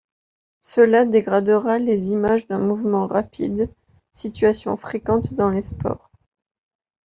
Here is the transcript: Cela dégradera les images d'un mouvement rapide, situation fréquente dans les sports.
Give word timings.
Cela 0.61 1.05
dégradera 1.05 1.77
les 1.77 2.09
images 2.09 2.47
d'un 2.47 2.57
mouvement 2.57 3.05
rapide, 3.05 3.69
situation 4.13 4.75
fréquente 4.75 5.35
dans 5.35 5.51
les 5.51 5.61
sports. 5.61 6.09